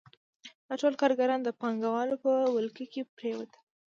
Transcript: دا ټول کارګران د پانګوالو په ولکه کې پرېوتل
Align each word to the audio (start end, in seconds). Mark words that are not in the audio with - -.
دا 0.67 0.73
ټول 0.81 0.93
کارګران 1.01 1.39
د 1.43 1.49
پانګوالو 1.61 2.15
په 2.25 2.31
ولکه 2.55 2.85
کې 2.91 3.01
پرېوتل 3.17 3.59